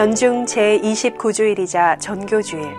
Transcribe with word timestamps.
연중 0.00 0.46
제29주일이자 0.46 2.00
전교주일. 2.00 2.74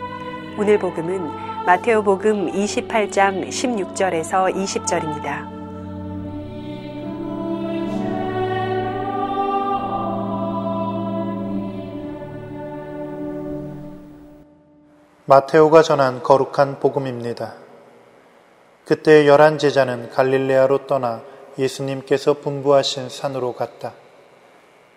오늘 0.58 0.80
복음은 0.80 1.22
마테오 1.68 2.02
복음 2.02 2.52
28장 2.52 3.48
16절에서 3.48 4.52
20절입니다. 4.52 5.48
마테오가 15.26 15.84
전한 15.84 16.24
거룩한 16.24 16.80
복음입니다. 16.80 17.54
그때 18.84 19.28
열한 19.28 19.60
제자는 19.60 20.10
갈릴레아로 20.10 20.88
떠나 20.88 21.22
예수님께서 21.60 22.40
분부하신 22.40 23.10
산으로 23.10 23.54
갔다. 23.54 23.94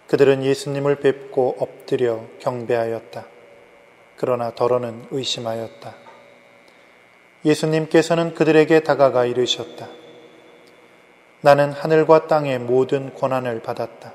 그들은 0.07 0.45
예수님을 0.45 0.97
뵙고 0.97 1.57
엎드려 1.59 2.21
경배하였다. 2.41 3.27
그러나 4.17 4.55
더러는 4.55 5.07
의심하였다. 5.11 5.95
예수님께서는 7.45 8.35
그들에게 8.35 8.81
다가가 8.81 9.27
이르셨다. 9.27 9.89
나는 11.41 11.73
하늘과 11.73 12.27
땅의 12.27 12.59
모든 12.61 13.13
권한을 13.15 13.61
받았다. 13.61 14.15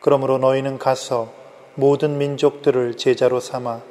그러므로 0.00 0.38
너희는 0.38 0.78
가서 0.78 1.32
모든 1.74 2.18
민족들을 2.18 2.96
제자로 2.96 3.40
삼아 3.40 3.82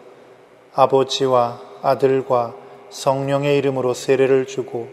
아버지와 0.74 1.62
아들과 1.82 2.56
성령의 2.90 3.58
이름으로 3.58 3.94
세례를 3.94 4.48
주고 4.48 4.90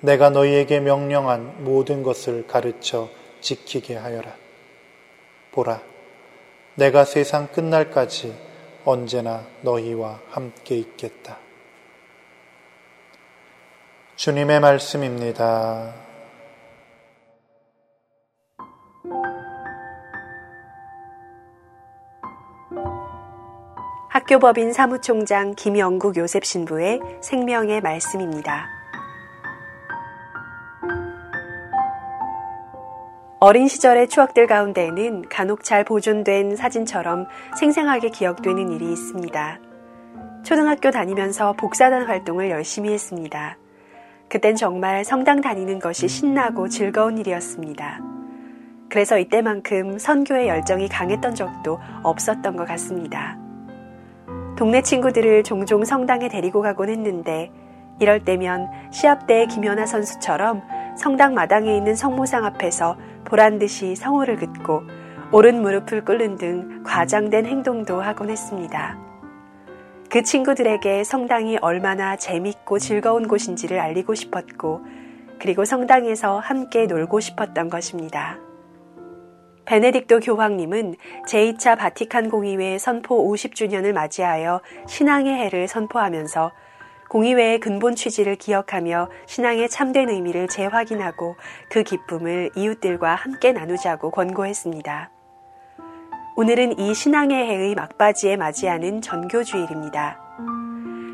내가 0.00 0.30
너희에게 0.30 0.80
명령한 0.80 1.64
모든 1.64 2.02
것을 2.02 2.46
가르쳐 2.46 3.08
지키게 3.40 3.96
하여라. 3.96 4.45
보라, 5.56 5.80
내가 6.74 7.06
세상 7.06 7.46
끝날까지 7.46 8.36
언제나 8.84 9.42
너희와 9.62 10.20
함께 10.28 10.76
있겠다. 10.76 11.38
주님의 14.16 14.60
말씀입니다. 14.60 15.94
학교법인 24.10 24.74
사무총장 24.74 25.54
김영국 25.54 26.18
요셉 26.18 26.44
신부의 26.44 27.00
생명의 27.22 27.80
말씀입니다. 27.80 28.85
어린 33.38 33.68
시절의 33.68 34.08
추억들 34.08 34.46
가운데에는 34.46 35.28
간혹 35.28 35.62
잘 35.62 35.84
보존된 35.84 36.56
사진처럼 36.56 37.26
생생하게 37.58 38.08
기억되는 38.08 38.72
일이 38.72 38.90
있습니다. 38.90 39.60
초등학교 40.42 40.90
다니면서 40.90 41.52
복사단 41.52 42.06
활동을 42.06 42.48
열심히 42.50 42.92
했습니다. 42.92 43.58
그땐 44.30 44.56
정말 44.56 45.04
성당 45.04 45.42
다니는 45.42 45.80
것이 45.80 46.08
신나고 46.08 46.68
즐거운 46.68 47.18
일이었습니다. 47.18 48.00
그래서 48.88 49.18
이때만큼 49.18 49.98
선교의 49.98 50.48
열정이 50.48 50.88
강했던 50.88 51.34
적도 51.34 51.78
없었던 52.04 52.56
것 52.56 52.66
같습니다. 52.66 53.36
동네 54.56 54.80
친구들을 54.80 55.42
종종 55.42 55.84
성당에 55.84 56.28
데리고 56.28 56.62
가곤 56.62 56.88
했는데 56.88 57.52
이럴 58.00 58.24
때면 58.24 58.68
시합 58.90 59.26
때 59.26 59.46
김연아 59.46 59.84
선수처럼 59.84 60.62
성당 60.96 61.34
마당에 61.34 61.76
있는 61.76 61.94
성모상 61.94 62.44
앞에서 62.46 62.96
보란 63.26 63.58
듯이 63.58 63.94
성호를 63.96 64.36
긋고 64.36 64.82
오른 65.32 65.60
무릎을 65.60 66.04
꿇는 66.04 66.36
등 66.36 66.82
과장된 66.84 67.46
행동도 67.46 68.00
하곤 68.00 68.30
했습니다. 68.30 68.96
그 70.08 70.22
친구들에게 70.22 71.02
성당이 71.02 71.58
얼마나 71.60 72.16
재밌고 72.16 72.78
즐거운 72.78 73.26
곳인지를 73.26 73.80
알리고 73.80 74.14
싶었고, 74.14 74.82
그리고 75.40 75.64
성당에서 75.64 76.38
함께 76.38 76.86
놀고 76.86 77.18
싶었던 77.18 77.68
것입니다. 77.68 78.38
베네딕토 79.64 80.24
교황님은 80.24 80.94
제2차 81.28 81.76
바티칸 81.76 82.30
공의회 82.30 82.78
선포 82.78 83.28
50주년을 83.32 83.92
맞이하여 83.92 84.60
신앙의 84.86 85.34
해를 85.34 85.66
선포하면서 85.66 86.52
공의회의 87.08 87.60
근본 87.60 87.94
취지를 87.94 88.36
기억하며 88.36 89.08
신앙의 89.26 89.68
참된 89.68 90.08
의미를 90.08 90.48
재확인하고 90.48 91.36
그 91.70 91.82
기쁨을 91.82 92.50
이웃들과 92.56 93.14
함께 93.14 93.52
나누자고 93.52 94.10
권고했습니다. 94.10 95.10
오늘은 96.36 96.78
이 96.78 96.94
신앙의 96.94 97.46
해의 97.46 97.74
막바지에 97.74 98.36
맞이하는 98.36 99.00
전교주일입니다. 99.00 100.20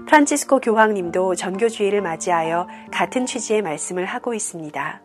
프란치스코 0.07 0.59
교황님도 0.59 1.37
전교주일을 1.37 2.03
맞이하여 2.03 2.67
같은 2.91 3.25
취지의 3.25 3.63
말씀을 3.63 4.05
하고 4.05 4.35
있습니다. 4.35 5.01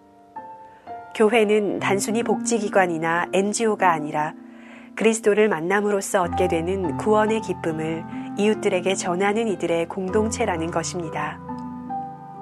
교회는 1.16 1.80
단순히 1.80 2.24
복지기관이나 2.24 3.28
NGO가 3.34 3.92
아니라 3.92 4.34
그리스도를 4.96 5.50
만남으로써 5.50 6.24
얻게 6.24 6.48
되는 6.48 6.98
구원의 6.98 7.42
기쁨을 7.42 8.04
이웃들에게 8.38 8.96
전하는 8.96 9.48
이들의 9.48 9.88
공동체라는 9.88 10.72
것입니다. 10.72 11.40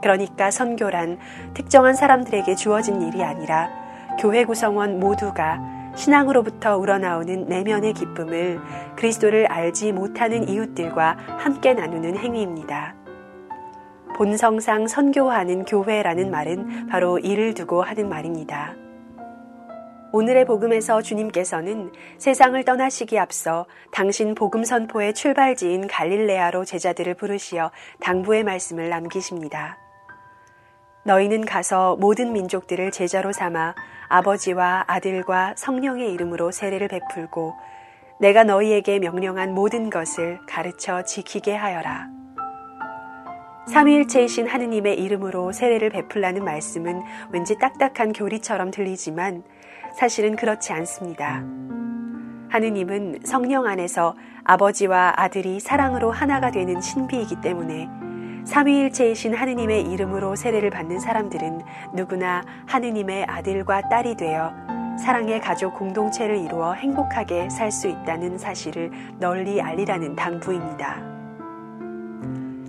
그러니까 0.01 0.51
선교란 0.51 1.17
특정한 1.53 1.95
사람들에게 1.95 2.55
주어진 2.55 3.01
일이 3.01 3.23
아니라 3.23 3.69
교회 4.19 4.45
구성원 4.45 4.99
모두가 4.99 5.59
신앙으로부터 5.95 6.77
우러나오는 6.77 7.47
내면의 7.47 7.93
기쁨을 7.93 8.59
그리스도를 8.95 9.47
알지 9.47 9.93
못하는 9.93 10.47
이웃들과 10.47 11.17
함께 11.39 11.73
나누는 11.73 12.17
행위입니다. 12.17 12.95
본성상 14.15 14.87
선교하는 14.87 15.65
교회라는 15.65 16.31
말은 16.31 16.87
바로 16.87 17.19
이를 17.19 17.53
두고 17.53 17.81
하는 17.81 18.07
말입니다. 18.07 18.84
오늘의 20.15 20.45
복음에서 20.45 21.01
주님께서는 21.01 21.91
세상을 22.19 22.63
떠나시기 22.63 23.19
앞서 23.19 23.65
당신 23.91 24.33
복음 24.33 24.63
선포의 24.63 25.13
출발지인 25.13 25.89
갈릴레아로 25.89 26.63
제자들을 26.63 27.15
부르시어 27.15 27.69
당부의 27.99 28.45
말씀을 28.45 28.87
남기십니다. 28.87 29.77
너희는 31.03 31.43
가서 31.43 31.97
모든 31.97 32.31
민족들을 32.31 32.91
제자로 32.91 33.33
삼아 33.33 33.75
아버지와 34.07 34.85
아들과 34.87 35.53
성령의 35.57 36.13
이름으로 36.13 36.51
세례를 36.51 36.87
베풀고 36.87 37.53
내가 38.21 38.45
너희에게 38.45 38.99
명령한 38.99 39.53
모든 39.53 39.89
것을 39.89 40.39
가르쳐 40.47 41.03
지키게 41.03 41.53
하여라. 41.53 42.14
삼위일체이신 43.67 44.47
하느님의 44.47 44.99
이름으로 45.01 45.51
세례를 45.51 45.89
베풀라는 45.89 46.43
말씀은 46.43 47.01
왠지 47.31 47.57
딱딱한 47.57 48.13
교리처럼 48.13 48.71
들리지만 48.71 49.43
사실은 49.97 50.35
그렇지 50.35 50.71
않습니다. 50.73 51.43
하느님은 52.49 53.19
성령 53.23 53.65
안에서 53.65 54.15
아버지와 54.43 55.13
아들이 55.17 55.59
사랑으로 55.59 56.11
하나가 56.11 56.51
되는 56.51 56.79
신비이기 56.79 57.41
때문에 57.41 57.89
삼위일체이신 58.45 59.33
하느님의 59.33 59.89
이름으로 59.91 60.35
세례를 60.35 60.69
받는 60.69 60.99
사람들은 60.99 61.61
누구나 61.95 62.43
하느님의 62.67 63.25
아들과 63.25 63.89
딸이 63.89 64.15
되어 64.15 64.53
사랑의 64.99 65.41
가족 65.41 65.73
공동체를 65.73 66.37
이루어 66.37 66.73
행복하게 66.73 67.49
살 67.49 67.71
수 67.71 67.87
있다는 67.87 68.37
사실을 68.37 68.91
널리 69.19 69.59
알리라는 69.59 70.15
당부입니다. 70.15 71.14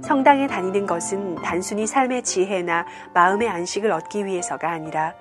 성당에 0.06 0.46
다니는 0.46 0.86
것은 0.86 1.34
단순히 1.42 1.84
삶의 1.84 2.22
지혜나 2.22 2.86
마음의 3.12 3.48
안식을 3.48 3.90
얻기 3.90 4.24
위해서가 4.24 4.70
아니라 4.70 5.14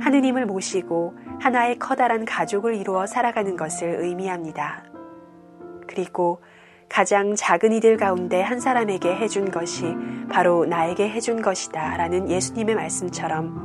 하느님을 0.00 0.46
모시고 0.46 1.14
하나의 1.38 1.78
커다란 1.78 2.24
가족을 2.24 2.74
이루어 2.74 3.06
살아가는 3.06 3.56
것을 3.56 3.98
의미합니다. 4.00 4.82
그리고 5.86 6.42
가장 6.88 7.36
작은 7.36 7.72
이들 7.74 7.98
가운데 7.98 8.42
한 8.42 8.58
사람에게 8.58 9.14
해준 9.14 9.48
것이 9.48 9.94
바로 10.28 10.64
나에게 10.64 11.08
해준 11.08 11.40
것이다 11.40 11.96
라는 11.96 12.28
예수님의 12.28 12.74
말씀처럼 12.74 13.64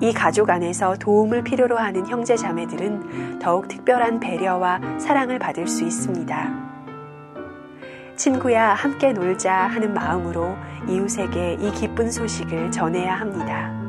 이 0.00 0.14
가족 0.14 0.48
안에서 0.48 0.96
도움을 0.96 1.44
필요로 1.44 1.76
하는 1.76 2.06
형제 2.06 2.34
자매들은 2.34 3.40
더욱 3.40 3.68
특별한 3.68 4.20
배려와 4.20 4.80
사랑을 4.98 5.38
받을 5.38 5.66
수 5.66 5.84
있습니다. 5.84 6.61
친구야 8.16 8.74
함께 8.74 9.12
놀자 9.12 9.52
하는 9.52 9.94
마음으로 9.94 10.56
이웃에게 10.88 11.54
이 11.60 11.70
기쁜 11.72 12.10
소식을 12.10 12.70
전해야 12.70 13.14
합니다. 13.14 13.81